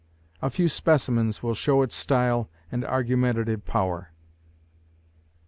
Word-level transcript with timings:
A 0.41 0.49
few 0.49 0.67
specimens 0.67 1.43
will 1.43 1.53
show 1.53 1.83
its 1.83 1.93
style 1.93 2.49
and 2.71 2.83
argumentative 2.83 3.65
power. 3.65 4.09